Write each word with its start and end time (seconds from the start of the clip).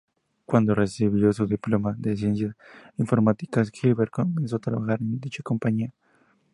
Cuando 0.47 0.73
recibió 0.73 1.31
su 1.31 1.45
diploma 1.45 1.93
de 1.95 2.17
ciencias 2.17 2.55
informáticas, 2.97 3.69
Gilbert 3.69 4.09
comenzó 4.09 4.55
a 4.55 4.59
trabajar 4.59 4.99
en 4.99 5.19
dicha 5.19 5.43
compañía. 5.43 5.93